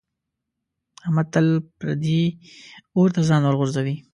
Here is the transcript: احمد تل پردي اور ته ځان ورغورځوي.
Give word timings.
احمد 1.05 1.27
تل 1.33 1.47
پردي 1.79 2.21
اور 2.95 3.09
ته 3.15 3.21
ځان 3.29 3.41
ورغورځوي. 3.45 3.95